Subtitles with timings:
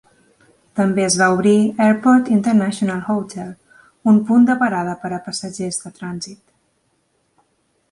[0.77, 1.53] També es va obrir
[1.87, 3.53] Airport International Hotel,
[4.13, 6.43] un punt de parada per a passatgers de trànsit.